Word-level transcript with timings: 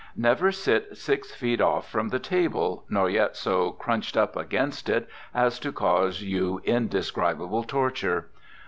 Never 0.17 0.51
sit 0.51 0.97
six 0.97 1.29
feet 1.31 1.61
off 1.61 1.87
from 1.87 2.09
the 2.09 2.17
table, 2.17 2.85
nor 2.89 3.07
yet 3.07 3.35
so 3.37 3.69
crunched 3.73 4.17
up 4.17 4.35
against 4.35 4.89
it 4.89 5.07
as 5.31 5.59
to 5.59 5.71
cause 5.71 6.23
you 6.23 6.59
indescribable 6.63 7.63
torture. 7.63 8.31